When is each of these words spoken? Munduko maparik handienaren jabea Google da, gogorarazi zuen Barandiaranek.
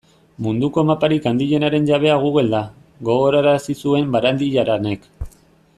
Munduko 0.43 0.79
maparik 0.89 1.27
handienaren 1.31 1.85
jabea 1.91 2.15
Google 2.23 2.45
da, 2.55 2.63
gogorarazi 3.11 3.79
zuen 3.85 4.11
Barandiaranek. 4.17 5.07